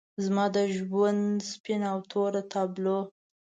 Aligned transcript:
زما 0.25 0.45
د 0.55 0.57
ژوند 0.75 1.25
سپینه 1.51 1.87
او 1.93 1.99
توره 2.11 2.41
تابلو 2.53 2.99